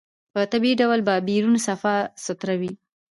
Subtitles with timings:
[0.33, 1.95] په طبيعي ډول به بيرون صفا
[2.25, 2.73] سوتره وي.